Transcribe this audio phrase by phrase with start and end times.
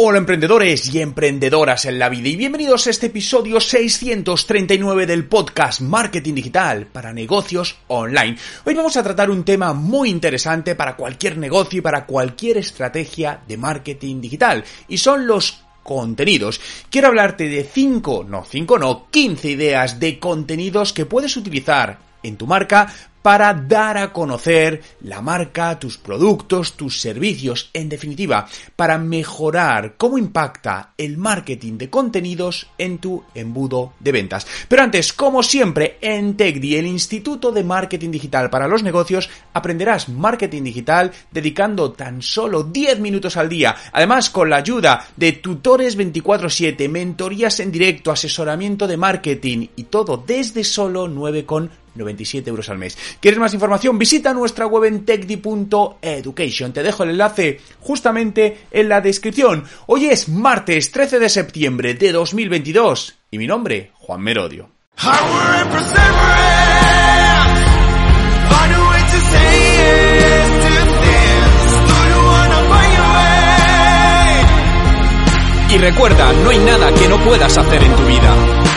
[0.00, 5.80] Hola emprendedores y emprendedoras en la vida y bienvenidos a este episodio 639 del podcast
[5.80, 8.36] Marketing Digital para negocios online.
[8.64, 13.40] Hoy vamos a tratar un tema muy interesante para cualquier negocio y para cualquier estrategia
[13.48, 16.60] de marketing digital y son los contenidos.
[16.88, 22.36] Quiero hablarte de 5, no 5, no, 15 ideas de contenidos que puedes utilizar en
[22.36, 22.94] tu marca
[23.28, 30.16] para dar a conocer la marca, tus productos, tus servicios, en definitiva, para mejorar cómo
[30.16, 34.46] impacta el marketing de contenidos en tu embudo de ventas.
[34.66, 40.08] Pero antes, como siempre, en TechDi, el Instituto de Marketing Digital para los Negocios, aprenderás
[40.08, 43.76] marketing digital dedicando tan solo 10 minutos al día.
[43.92, 50.16] Además, con la ayuda de tutores 24/7, mentorías en directo, asesoramiento de marketing y todo
[50.16, 52.96] desde solo 9,9 97 euros al mes.
[53.20, 53.98] ¿Quieres más información?
[53.98, 56.72] Visita nuestra web en techdi.education.
[56.72, 59.64] Te dejo el enlace justamente en la descripción.
[59.86, 64.70] Hoy es martes 13 de septiembre de 2022 y mi nombre, Juan Merodio.
[75.70, 78.67] Y recuerda, no hay nada que no puedas hacer en tu vida.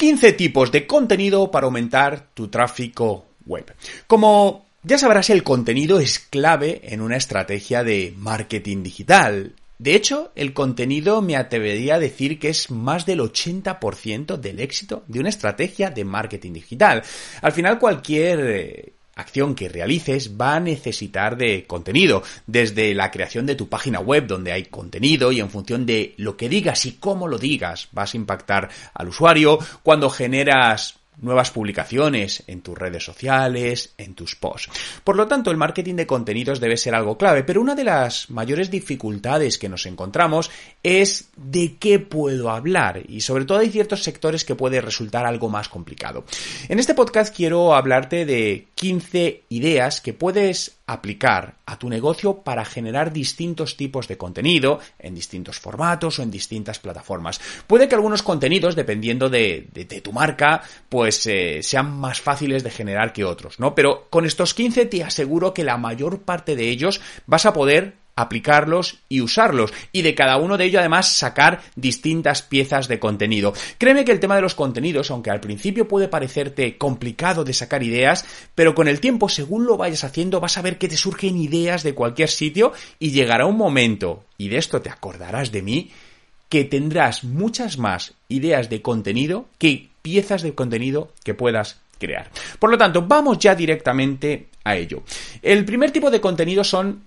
[0.00, 3.70] 15 tipos de contenido para aumentar tu tráfico web.
[4.06, 9.56] Como ya sabrás, el contenido es clave en una estrategia de marketing digital.
[9.78, 15.04] De hecho, el contenido me atrevería a decir que es más del 80% del éxito
[15.06, 17.02] de una estrategia de marketing digital.
[17.42, 23.46] Al final, cualquier eh, acción que realices va a necesitar de contenido, desde la creación
[23.46, 26.92] de tu página web donde hay contenido y en función de lo que digas y
[26.92, 33.04] cómo lo digas vas a impactar al usuario, cuando generas nuevas publicaciones en tus redes
[33.04, 34.70] sociales, en tus posts.
[35.04, 38.30] Por lo tanto, el marketing de contenidos debe ser algo clave, pero una de las
[38.30, 40.50] mayores dificultades que nos encontramos
[40.82, 45.48] es de qué puedo hablar y sobre todo hay ciertos sectores que puede resultar algo
[45.48, 46.24] más complicado.
[46.68, 52.64] En este podcast quiero hablarte de 15 ideas que puedes aplicar a tu negocio para
[52.64, 57.42] generar distintos tipos de contenido en distintos formatos o en distintas plataformas.
[57.66, 59.68] Puede que algunos contenidos, dependiendo de,
[60.02, 63.74] tu marca, pues eh, sean más fáciles de generar que otros, ¿no?
[63.74, 67.99] Pero con estos 15 te aseguro que la mayor parte de ellos vas a poder
[68.20, 73.52] aplicarlos y usarlos y de cada uno de ellos además sacar distintas piezas de contenido.
[73.78, 77.82] Créeme que el tema de los contenidos, aunque al principio puede parecerte complicado de sacar
[77.82, 81.36] ideas, pero con el tiempo, según lo vayas haciendo, vas a ver que te surgen
[81.36, 85.90] ideas de cualquier sitio y llegará un momento, y de esto te acordarás de mí,
[86.48, 92.30] que tendrás muchas más ideas de contenido que piezas de contenido que puedas crear.
[92.58, 95.02] Por lo tanto, vamos ya directamente a ello.
[95.42, 97.02] El primer tipo de contenido son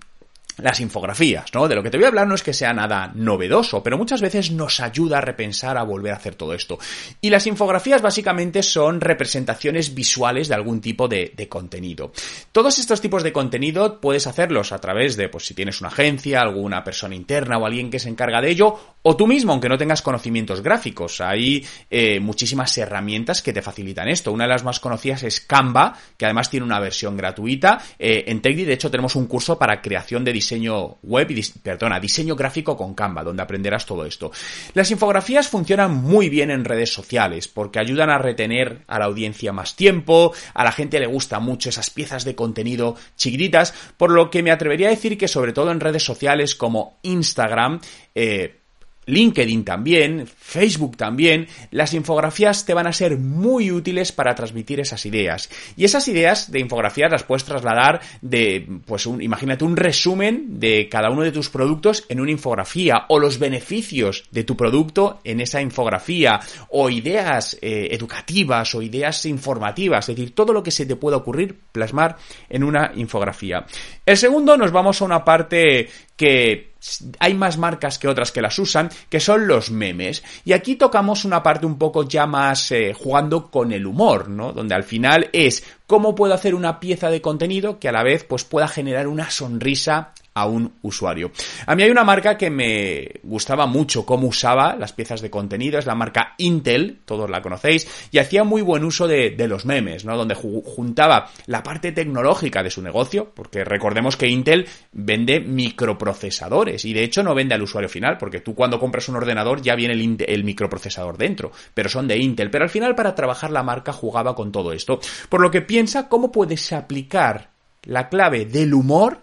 [0.58, 1.68] las infografías, ¿no?
[1.68, 4.22] De lo que te voy a hablar no es que sea nada novedoso, pero muchas
[4.22, 6.78] veces nos ayuda a repensar, a volver a hacer todo esto.
[7.22, 12.12] Y las infografías básicamente son representaciones visuales de algún tipo de, contenido.
[12.52, 16.42] Todos estos tipos de contenido puedes hacerlos a través de, pues si tienes una agencia,
[16.42, 19.78] alguna persona interna o alguien que se encarga de ello, o tú mismo, aunque no
[19.78, 21.20] tengas conocimientos gráficos.
[21.20, 24.32] Hay eh, muchísimas herramientas que te facilitan esto.
[24.32, 27.84] Una de las más conocidas es Canva, que además tiene una versión gratuita.
[28.00, 32.00] Eh, en TechDi, de hecho, tenemos un curso para creación de diseño web y, perdona,
[32.00, 34.32] diseño gráfico con Canva, donde aprenderás todo esto.
[34.74, 39.54] Las infografías funcionan muy bien en redes sociales porque ayudan a retener a la audiencia
[39.54, 44.30] más tiempo, a la gente le gusta mucho esas piezas de contenido chiquititas, por lo
[44.30, 47.80] que me atrevería a decir que sobre todo en redes sociales como Instagram,
[48.16, 48.63] eh,
[49.06, 55.06] LinkedIn también, Facebook también, las infografías te van a ser muy útiles para transmitir esas
[55.06, 55.50] ideas.
[55.76, 60.88] Y esas ideas de infografías las puedes trasladar de, pues un, imagínate un resumen de
[60.90, 65.42] cada uno de tus productos en una infografía, o los beneficios de tu producto en
[65.42, 70.86] esa infografía, o ideas eh, educativas o ideas informativas, es decir, todo lo que se
[70.86, 72.18] te pueda ocurrir plasmar
[72.50, 73.66] en una infografía.
[74.06, 76.74] El segundo nos vamos a una parte que
[77.20, 80.24] hay más marcas que otras que las usan, que son los memes.
[80.44, 84.52] Y aquí tocamos una parte un poco ya más eh, jugando con el humor, ¿no?
[84.52, 88.26] Donde al final es cómo puedo hacer una pieza de contenido que a la vez
[88.26, 91.32] pues pueda generar una sonrisa a un usuario.
[91.66, 95.78] A mí hay una marca que me gustaba mucho cómo usaba las piezas de contenido,
[95.78, 100.06] es la marca Intel, todos la conocéis, y hacía muy buen uso de, los memes,
[100.06, 100.16] ¿no?
[100.16, 106.94] Donde juntaba la parte tecnológica de su negocio, porque recordemos que Intel vende microprocesadores y
[106.94, 109.94] de hecho no vende al usuario final, porque tú cuando compras un ordenador ya viene
[109.94, 112.50] el, el microprocesador dentro, pero son de Intel.
[112.50, 115.00] Pero al final para trabajar la marca jugaba con todo esto.
[115.30, 117.50] Por lo que piensa cómo puedes aplicar
[117.84, 119.23] la clave del humor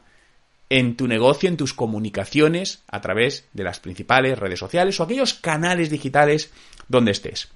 [0.70, 5.34] en tu negocio, en tus comunicaciones a través de las principales redes sociales o aquellos
[5.34, 6.50] canales digitales
[6.88, 7.48] donde estés.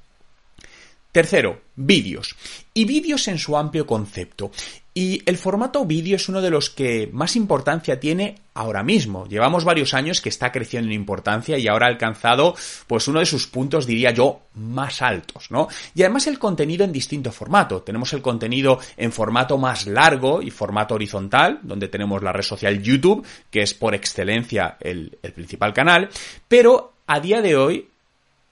[1.13, 2.35] Tercero, vídeos.
[2.75, 4.51] Y vídeos en su amplio concepto.
[4.97, 9.27] Y el formato vídeo es uno de los que más importancia tiene ahora mismo.
[9.27, 12.55] Llevamos varios años que está creciendo en importancia y ahora ha alcanzado
[12.87, 15.67] pues uno de sus puntos, diría yo, más altos, ¿no?
[15.97, 17.83] Y además el contenido en distinto formato.
[17.83, 22.81] Tenemos el contenido en formato más largo y formato horizontal, donde tenemos la red social
[22.81, 26.09] YouTube, que es por excelencia el, el principal canal,
[26.47, 27.89] pero a día de hoy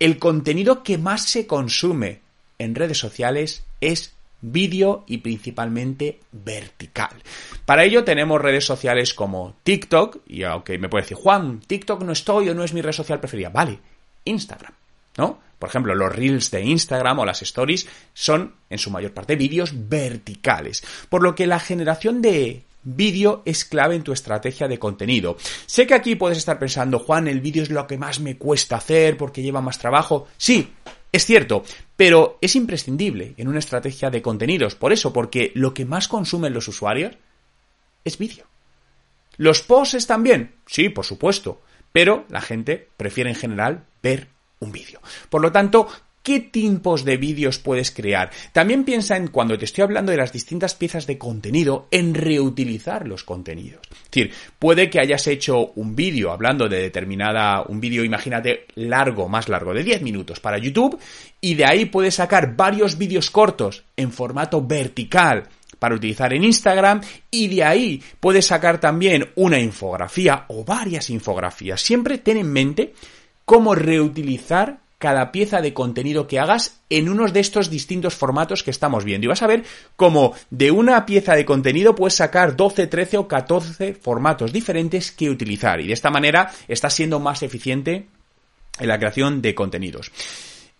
[0.00, 2.21] el contenido que más se consume
[2.59, 7.11] en redes sociales es vídeo y principalmente vertical.
[7.65, 12.12] Para ello tenemos redes sociales como TikTok, y aunque me puede decir, Juan, TikTok no
[12.12, 13.79] estoy o no es mi red social preferida, vale,
[14.25, 14.75] Instagram,
[15.17, 15.41] ¿no?
[15.59, 19.73] Por ejemplo, los reels de Instagram o las stories son en su mayor parte vídeos
[19.89, 25.37] verticales, por lo que la generación de vídeo es clave en tu estrategia de contenido.
[25.67, 28.75] Sé que aquí puedes estar pensando, Juan, el vídeo es lo que más me cuesta
[28.77, 30.27] hacer porque lleva más trabajo.
[30.37, 30.73] Sí,
[31.12, 31.62] es cierto,
[31.94, 34.75] pero es imprescindible en una estrategia de contenidos.
[34.75, 37.14] Por eso, porque lo que más consumen los usuarios
[38.05, 38.47] es vídeo.
[39.37, 40.55] ¿Los posts bien?
[40.67, 41.61] Sí, por supuesto.
[41.93, 44.29] Pero la gente prefiere en general ver
[44.61, 45.00] un vídeo.
[45.29, 45.88] Por lo tanto,
[46.23, 48.31] ¿Qué tipos de vídeos puedes crear?
[48.53, 53.09] También piensa en, cuando te estoy hablando de las distintas piezas de contenido, en reutilizar
[53.09, 53.81] los contenidos.
[53.91, 59.29] Es decir, puede que hayas hecho un vídeo hablando de determinada, un vídeo, imagínate, largo,
[59.29, 60.97] más largo, de 10 minutos para YouTube,
[61.41, 65.49] y de ahí puedes sacar varios vídeos cortos en formato vertical
[65.81, 71.81] para utilizar en Instagram y de ahí puedes sacar también una infografía o varias infografías.
[71.81, 72.95] Siempre ten en mente
[73.45, 78.70] cómo reutilizar cada pieza de contenido que hagas en unos de estos distintos formatos que
[78.70, 79.25] estamos viendo.
[79.25, 79.64] Y vas a ver
[79.96, 85.28] cómo de una pieza de contenido puedes sacar 12, 13 o 14 formatos diferentes que
[85.28, 85.81] utilizar.
[85.81, 88.06] Y de esta manera estás siendo más eficiente
[88.78, 90.12] en la creación de contenidos.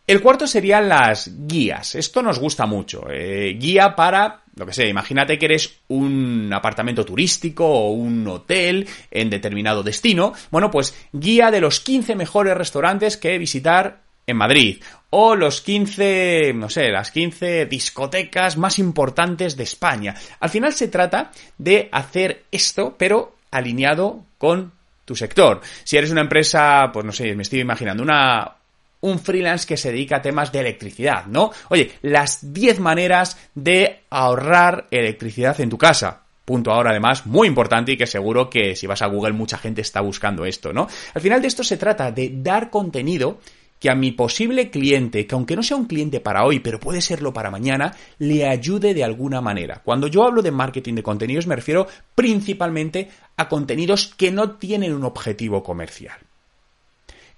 [0.06, 1.96] El cuarto serían las guías.
[1.96, 3.06] Esto nos gusta mucho.
[3.10, 8.88] Eh, guía para, lo que sé, imagínate que eres un apartamento turístico o un hotel
[9.10, 10.32] en determinado destino.
[10.52, 14.82] Bueno, pues guía de los 15 mejores restaurantes que visitar en Madrid.
[15.10, 20.14] O los 15, no sé, las 15 discotecas más importantes de España.
[20.40, 24.72] Al final se trata de hacer esto, pero alineado con
[25.04, 25.60] tu sector.
[25.84, 28.56] Si eres una empresa, pues no sé, me estoy imaginando, una,
[29.02, 31.50] un freelance que se dedica a temas de electricidad, ¿no?
[31.69, 36.22] Oye, las 10 maneras de ahorrar electricidad en tu casa.
[36.44, 39.80] Punto ahora además muy importante y que seguro que si vas a Google mucha gente
[39.80, 40.88] está buscando esto, ¿no?
[41.14, 43.38] Al final de esto se trata de dar contenido
[43.82, 47.00] que a mi posible cliente, que aunque no sea un cliente para hoy, pero puede
[47.00, 49.82] serlo para mañana, le ayude de alguna manera.
[49.84, 54.94] Cuando yo hablo de marketing de contenidos me refiero principalmente a contenidos que no tienen
[54.94, 56.17] un objetivo comercial.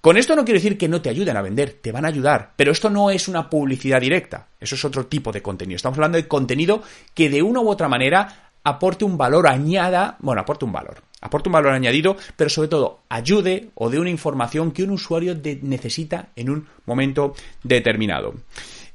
[0.01, 2.53] Con esto no quiero decir que no te ayuden a vender, te van a ayudar,
[2.55, 5.77] pero esto no es una publicidad directa, eso es otro tipo de contenido.
[5.77, 6.83] Estamos hablando de contenido
[7.15, 11.47] que de una u otra manera aporte un valor añada, bueno, aporte un valor, aporte
[11.47, 16.29] un valor añadido, pero sobre todo ayude o dé una información que un usuario necesita
[16.35, 17.33] en un momento
[17.63, 18.33] determinado.
[18.33, 18.39] 5.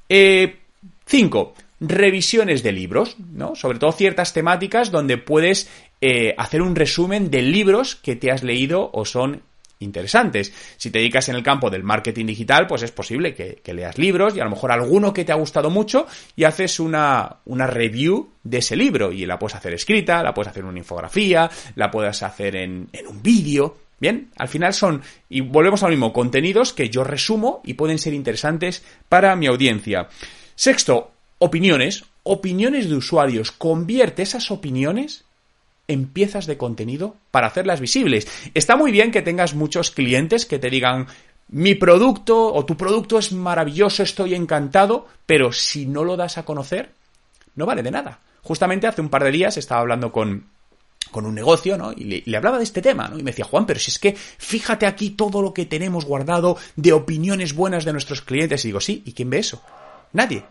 [0.09, 0.57] Eh,
[1.81, 3.55] revisiones de libros, ¿no?
[3.55, 5.71] Sobre todo ciertas temáticas donde puedes
[6.01, 9.43] eh, hacer un resumen de libros que te has leído o son
[9.81, 10.53] interesantes.
[10.77, 14.37] Si te dedicas en el campo del marketing digital, pues es posible que, leas libros
[14.37, 18.31] y a lo mejor alguno que te ha gustado mucho y haces una, una review
[18.43, 21.91] de ese libro y la puedes hacer escrita, la puedes hacer en una infografía, la
[21.91, 23.77] puedes hacer en, en un vídeo.
[24.01, 28.13] Bien, al final son, y volvemos al mismo, contenidos que yo resumo y pueden ser
[28.13, 30.09] interesantes para mi audiencia.
[30.55, 32.05] Sexto, opiniones.
[32.23, 33.51] Opiniones de usuarios.
[33.51, 35.25] Convierte esas opiniones
[35.91, 38.27] en piezas de contenido para hacerlas visibles.
[38.55, 41.07] Está muy bien que tengas muchos clientes que te digan
[41.49, 46.45] mi producto o tu producto es maravilloso, estoy encantado, pero si no lo das a
[46.45, 46.91] conocer,
[47.57, 48.21] no vale de nada.
[48.43, 50.47] Justamente hace un par de días estaba hablando con,
[51.11, 51.93] con un negocio, ¿no?
[51.93, 53.19] Y le, hablaba de este tema, ¿no?
[53.19, 56.57] Y me decía, Juan, pero si es que fíjate aquí todo lo que tenemos guardado
[56.77, 58.65] de opiniones buenas de nuestros clientes.
[58.65, 59.61] Y digo, sí, ¿y quién ve eso?
[60.13, 60.45] Nadie.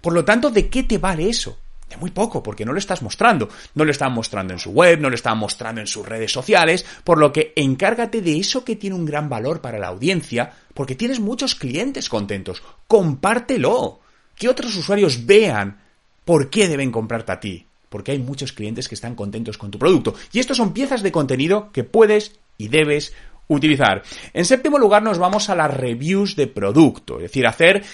[0.00, 1.58] Por lo tanto, ¿de qué te vale eso?
[1.88, 3.48] De muy poco, porque no lo estás mostrando.
[3.74, 6.84] No lo están mostrando en su web, no lo están mostrando en sus redes sociales,
[7.04, 10.96] por lo que encárgate de eso que tiene un gran valor para la audiencia, porque
[10.96, 12.62] tienes muchos clientes contentos.
[12.86, 14.00] Compártelo.
[14.34, 15.80] Que otros usuarios vean
[16.24, 17.66] por qué deben comprarte a ti.
[17.88, 20.14] Porque hay muchos clientes que están contentos con tu producto.
[20.32, 23.14] Y estos son piezas de contenido que puedes y debes
[23.48, 24.02] utilizar.
[24.32, 27.84] En séptimo lugar nos vamos a las reviews de producto, es decir, hacer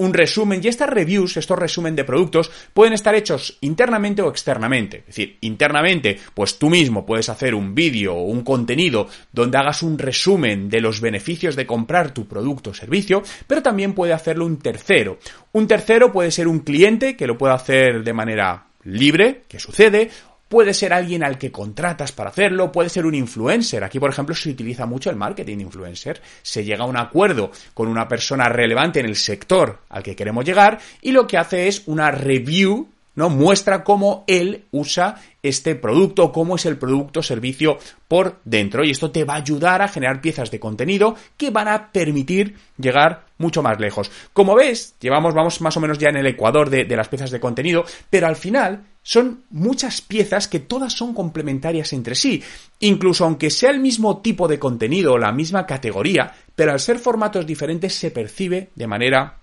[0.00, 4.98] un resumen y estas reviews, estos resumen de productos, pueden estar hechos internamente o externamente.
[5.00, 9.82] Es decir, internamente, pues tú mismo puedes hacer un vídeo o un contenido donde hagas
[9.82, 14.46] un resumen de los beneficios de comprar tu producto o servicio, pero también puede hacerlo
[14.46, 15.18] un tercero.
[15.52, 20.10] Un tercero puede ser un cliente que lo puede hacer de manera libre, que sucede,
[20.50, 23.84] Puede ser alguien al que contratas para hacerlo, puede ser un influencer.
[23.84, 26.20] Aquí, por ejemplo, se utiliza mucho el marketing influencer.
[26.42, 30.44] Se llega a un acuerdo con una persona relevante en el sector al que queremos
[30.44, 33.28] llegar y lo que hace es una review ¿no?
[33.28, 37.78] Muestra cómo él usa este producto, cómo es el producto o servicio
[38.08, 38.84] por dentro.
[38.84, 42.56] Y esto te va a ayudar a generar piezas de contenido que van a permitir
[42.78, 44.10] llegar mucho más lejos.
[44.32, 47.30] Como ves, llevamos, vamos más o menos ya en el ecuador de, de las piezas
[47.30, 52.40] de contenido, pero al final son muchas piezas que todas son complementarias entre sí.
[52.78, 57.00] Incluso aunque sea el mismo tipo de contenido o la misma categoría, pero al ser
[57.00, 59.36] formatos diferentes se percibe de manera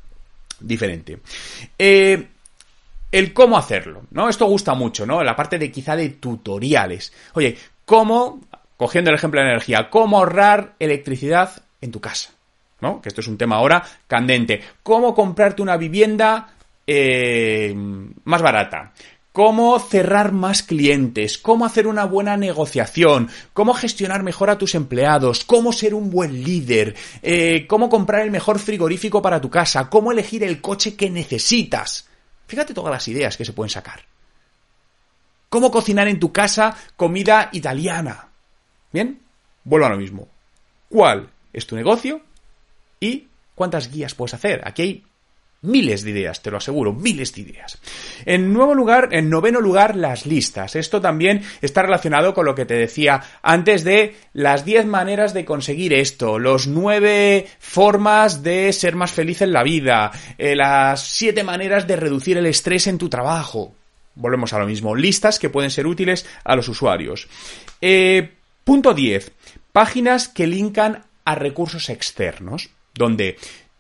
[0.62, 1.20] diferente.
[1.78, 2.28] Eh,
[3.12, 4.30] el cómo hacerlo, ¿no?
[4.30, 5.22] Esto gusta mucho, ¿no?
[5.22, 7.12] La parte de quizá de tutoriales.
[7.34, 8.40] Oye, cómo,
[8.78, 12.30] cogiendo el ejemplo de energía, cómo ahorrar electricidad en tu casa,
[12.80, 13.02] ¿no?
[13.02, 14.62] Que esto es un tema ahora candente.
[14.82, 16.54] Cómo comprarte una vivienda
[16.90, 17.76] eh,
[18.24, 18.94] más barata
[19.38, 25.46] cómo cerrar más clientes, cómo hacer una buena negociación, cómo gestionar mejor a tus empleados,
[25.46, 30.12] cómo ser un buen líder, eh, cómo comprar el mejor frigorífico para tu casa, cómo
[30.12, 32.08] elegir el coche que necesitas.
[32.48, 34.06] Fíjate todas las ideas que se pueden sacar.
[35.50, 38.30] ¿Cómo cocinar en tu casa comida italiana?
[38.92, 39.22] ¿Bien?
[39.64, 40.28] Vuelvo a lo mismo.
[40.90, 42.22] ¿Cuál es tu negocio?
[43.00, 44.64] ¿Y cuántas guías puedes hacer?
[44.66, 45.04] Aquí hay
[45.68, 47.78] miles de ideas, te lo aseguro, miles de ideas.
[48.26, 50.76] En nuevo lugar, en noveno lugar, las listas.
[50.76, 55.46] Esto también está relacionado con lo que te decía antes de las 10 maneras de
[55.46, 61.44] conseguir esto, los 9 formas de ser más feliz en la vida, eh, las 7
[61.44, 63.76] maneras de reducir el estrés en tu trabajo.
[64.16, 67.28] Volvemos a lo mismo, listas que pueden ser útiles a los usuarios.
[67.82, 68.32] Eh,
[68.64, 69.32] punto 10.
[69.72, 73.38] Páginas que linkan a recursos externos, donde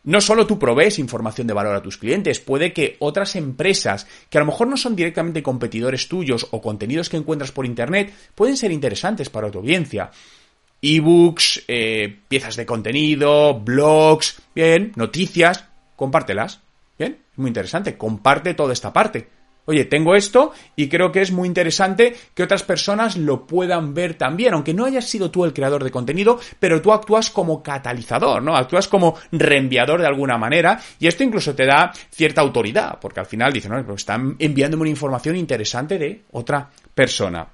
[0.08, 4.38] no solo tú provees información de valor a tus clientes, puede que otras empresas que
[4.38, 8.56] a lo mejor no son directamente competidores tuyos o contenidos que encuentras por internet pueden
[8.56, 10.10] ser interesantes para tu audiencia.
[10.82, 15.66] Ebooks, eh, piezas de contenido, blogs, bien, noticias,
[15.98, 16.62] compártelas.
[16.98, 19.28] Bien, muy interesante, comparte toda esta parte.
[19.70, 24.14] Oye, tengo esto y creo que es muy interesante que otras personas lo puedan ver
[24.14, 28.42] también, aunque no hayas sido tú el creador de contenido, pero tú actúas como catalizador,
[28.42, 28.56] ¿no?
[28.56, 33.26] Actúas como reenviador de alguna manera y esto incluso te da cierta autoridad, porque al
[33.26, 37.46] final dicen, no, pues están enviándome una información interesante de otra persona.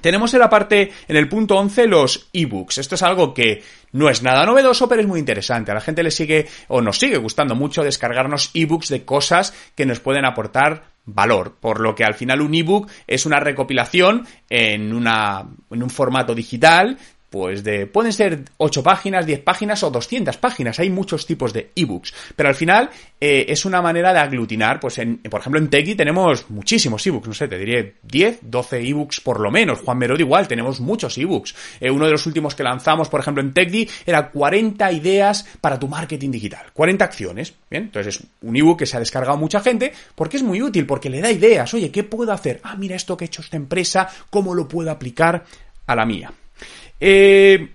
[0.00, 2.78] Tenemos en la parte, en el punto 11, los ebooks.
[2.78, 5.70] Esto es algo que no es nada novedoso, pero es muy interesante.
[5.70, 9.84] A la gente le sigue o nos sigue gustando mucho descargarnos ebooks de cosas que
[9.84, 14.92] nos pueden aportar valor, por lo que al final un ebook es una recopilación en,
[14.92, 16.98] una, en un formato digital
[17.32, 20.78] pues de pueden ser 8 páginas, 10 páginas o 200 páginas.
[20.78, 24.98] Hay muchos tipos de ebooks, pero al final eh, es una manera de aglutinar, pues
[24.98, 29.22] en, por ejemplo en Techie tenemos muchísimos ebooks, no sé, te diré 10, 12 ebooks
[29.22, 29.80] por lo menos.
[29.80, 31.54] Juan Merod igual, tenemos muchos ebooks.
[31.80, 35.78] Eh, uno de los últimos que lanzamos, por ejemplo en Techie, era 40 ideas para
[35.78, 37.54] tu marketing digital, 40 acciones.
[37.70, 40.84] Bien, entonces es un ebook que se ha descargado mucha gente porque es muy útil,
[40.84, 41.72] porque le da ideas.
[41.72, 42.60] Oye, ¿qué puedo hacer?
[42.62, 45.44] Ah, mira esto que he hecho esta empresa, ¿cómo lo puedo aplicar
[45.86, 46.30] a la mía?
[47.04, 47.68] Eh,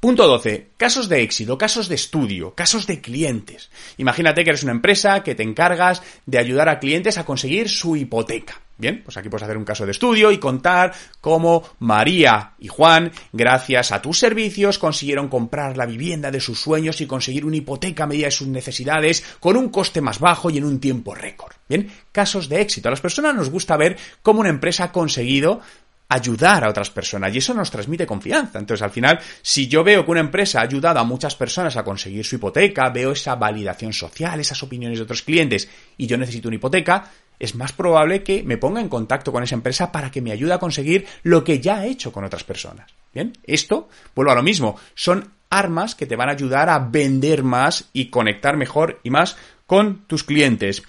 [0.00, 0.70] punto 12.
[0.78, 3.68] Casos de éxito, casos de estudio, casos de clientes.
[3.98, 7.96] Imagínate que eres una empresa que te encargas de ayudar a clientes a conseguir su
[7.96, 8.62] hipoteca.
[8.78, 13.12] Bien, pues aquí puedes hacer un caso de estudio y contar cómo María y Juan,
[13.32, 18.04] gracias a tus servicios, consiguieron comprar la vivienda de sus sueños y conseguir una hipoteca
[18.04, 21.52] a medida de sus necesidades con un coste más bajo y en un tiempo récord.
[21.68, 22.88] Bien, casos de éxito.
[22.88, 25.60] A las personas nos gusta ver cómo una empresa ha conseguido
[26.08, 28.58] ayudar a otras personas y eso nos transmite confianza.
[28.58, 31.84] Entonces, al final, si yo veo que una empresa ha ayudado a muchas personas a
[31.84, 36.48] conseguir su hipoteca, veo esa validación social, esas opiniones de otros clientes y yo necesito
[36.48, 40.22] una hipoteca, es más probable que me ponga en contacto con esa empresa para que
[40.22, 42.90] me ayude a conseguir lo que ya ha hecho con otras personas.
[43.12, 47.42] Bien, esto, vuelvo a lo mismo, son armas que te van a ayudar a vender
[47.42, 49.36] más y conectar mejor y más
[49.66, 50.82] con tus clientes.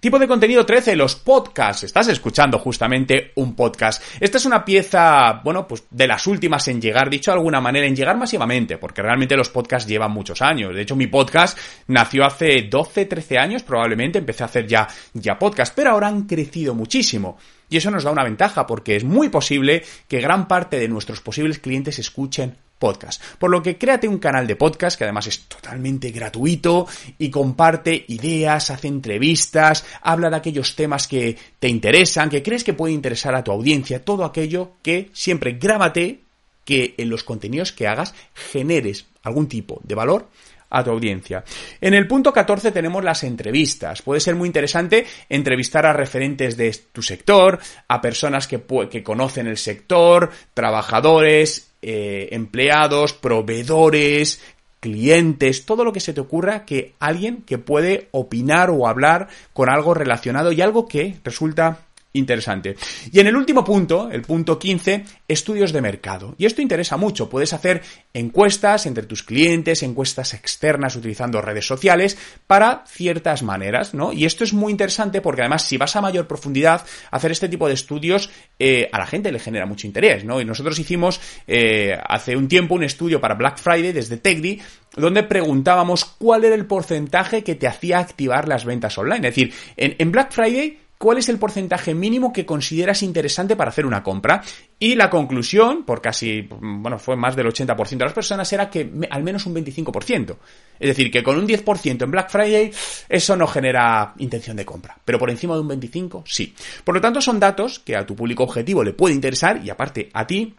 [0.00, 1.82] Tipo de contenido 13, los podcasts.
[1.82, 4.00] Estás escuchando justamente un podcast.
[4.20, 7.84] Esta es una pieza, bueno, pues de las últimas en llegar, dicho de alguna manera,
[7.84, 10.72] en llegar masivamente, porque realmente los podcasts llevan muchos años.
[10.72, 15.36] De hecho, mi podcast nació hace 12, 13 años, probablemente empecé a hacer ya, ya
[15.36, 17.36] podcast, pero ahora han crecido muchísimo.
[17.68, 21.20] Y eso nos da una ventaja, porque es muy posible que gran parte de nuestros
[21.20, 23.22] posibles clientes escuchen podcast.
[23.38, 26.86] Por lo que créate un canal de podcast que además es totalmente gratuito
[27.18, 32.74] y comparte ideas, hace entrevistas, habla de aquellos temas que te interesan, que crees que
[32.74, 36.20] puede interesar a tu audiencia, todo aquello que siempre grábate
[36.64, 40.28] que en los contenidos que hagas generes algún tipo de valor
[40.70, 41.44] a tu audiencia.
[41.80, 44.02] En el punto 14 tenemos las entrevistas.
[44.02, 47.58] Puede ser muy interesante entrevistar a referentes de tu sector,
[47.88, 54.40] a personas que, que conocen el sector, trabajadores, eh, empleados, proveedores,
[54.80, 59.68] clientes, todo lo que se te ocurra que alguien que puede opinar o hablar con
[59.68, 61.80] algo relacionado y algo que resulta
[62.12, 62.76] interesante.
[63.12, 66.34] Y en el último punto, el punto 15, estudios de mercado.
[66.38, 67.28] Y esto interesa mucho.
[67.28, 67.82] Puedes hacer
[68.14, 74.12] encuestas entre tus clientes, encuestas externas utilizando redes sociales para ciertas maneras, ¿no?
[74.12, 77.68] Y esto es muy interesante porque además si vas a mayor profundidad, hacer este tipo
[77.68, 80.40] de estudios eh, a la gente le genera mucho interés, ¿no?
[80.40, 84.60] Y nosotros hicimos eh, hace un tiempo un estudio para Black Friday desde TechDi
[84.96, 89.28] donde preguntábamos cuál era el porcentaje que te hacía activar las ventas online.
[89.28, 93.86] Es decir, en Black Friday cuál es el porcentaje mínimo que consideras interesante para hacer
[93.86, 94.42] una compra.
[94.78, 98.90] Y la conclusión, por casi, bueno, fue más del 80% de las personas, era que
[99.08, 100.36] al menos un 25%.
[100.78, 102.72] Es decir, que con un 10% en Black Friday,
[103.08, 104.98] eso no genera intención de compra.
[105.04, 106.54] Pero por encima de un 25%, sí.
[106.84, 110.10] Por lo tanto, son datos que a tu público objetivo le puede interesar y aparte
[110.12, 110.54] a ti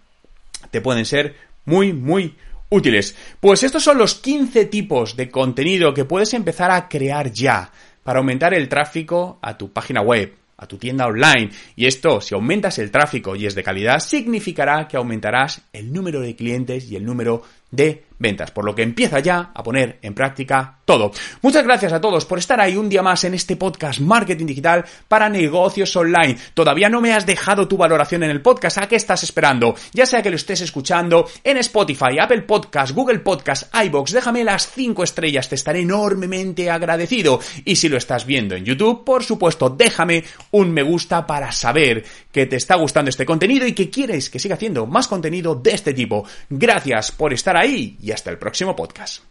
[0.72, 2.36] te pueden ser muy, muy
[2.70, 3.16] útiles.
[3.40, 7.72] Pues estos son los 15 tipos de contenido que puedes empezar a crear ya
[8.04, 11.50] para aumentar el tráfico a tu página web, a tu tienda online.
[11.76, 16.20] Y esto, si aumentas el tráfico y es de calidad, significará que aumentarás el número
[16.20, 20.14] de clientes y el número de ventas, por lo que empieza ya a poner en
[20.14, 21.12] práctica todo.
[21.42, 24.86] Muchas gracias a todos por estar ahí un día más en este podcast Marketing Digital
[25.08, 26.38] para negocios online.
[26.54, 29.76] Todavía no me has dejado tu valoración en el podcast, ¿a qué estás esperando?
[29.94, 34.70] Ya sea que lo estés escuchando en Spotify, Apple Podcast, Google Podcast, iBox, déjame las
[34.72, 37.40] 5 estrellas, te estaré enormemente agradecido.
[37.66, 42.04] Y si lo estás viendo en YouTube, por supuesto, déjame un me gusta para saber
[42.32, 45.72] que te está gustando este contenido y que quieres que siga haciendo más contenido de
[45.72, 46.26] este tipo.
[46.50, 49.30] Gracias por estar ahí y hasta el próximo podcast.